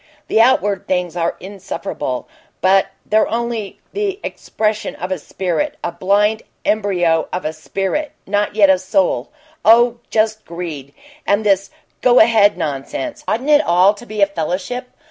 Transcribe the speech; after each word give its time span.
The 0.29 0.41
outward 0.41 0.87
things 0.87 1.15
are 1.15 1.35
insufferable, 1.39 2.27
but 2.59 2.87
they're 3.05 3.27
only 3.29 3.79
the 3.93 4.19
expression 4.23 4.95
of 4.95 5.11
a 5.11 5.19
spirit 5.19 5.77
a 5.83 5.91
blind 5.91 6.41
embryo 6.65 7.29
of 7.31 7.45
a 7.45 7.53
spirit, 7.53 8.11
not 8.25 8.55
yet 8.55 8.71
a 8.71 8.79
soul 8.79 9.31
oh, 9.63 9.99
just 10.09 10.43
greed! 10.43 10.95
And 11.27 11.43
this 11.45 11.69
'go 12.01 12.17
ahead' 12.19 12.57
nonsense! 12.57 13.23
Oughtn't 13.27 13.51
it 13.51 13.61
all 13.61 13.93
to 13.93 14.07
be 14.07 14.23
a 14.23 14.25
fellowship? 14.25 14.87